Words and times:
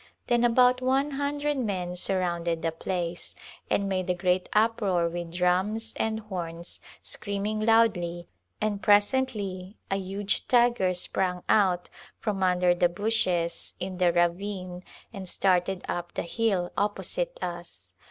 Then 0.25 0.43
about 0.43 0.81
one 0.81 1.11
hundred 1.11 1.57
men 1.59 1.95
surrounded 1.95 2.63
the 2.63 2.71
place 2.71 3.35
and 3.69 3.87
made 3.87 4.09
a 4.09 4.15
great 4.15 4.49
uproar 4.51 5.07
with 5.07 5.31
drums 5.31 5.93
and 5.95 6.21
horns, 6.21 6.79
screaming 7.03 7.59
loudly, 7.59 8.27
and 8.59 8.81
presently 8.81 9.77
a 9.91 9.97
huge 9.97 10.47
tiger 10.47 10.95
sprang 10.95 11.43
out 11.47 11.91
from 12.17 12.41
under 12.41 12.73
the 12.73 12.89
bushes 12.89 13.75
in 13.79 13.99
the 13.99 14.11
ra 14.11 14.29
vine 14.29 14.83
and 15.13 15.29
started 15.29 15.85
up 15.87 16.15
the 16.15 16.23
hill 16.23 16.71
opposite 16.75 17.37
us. 17.43 17.93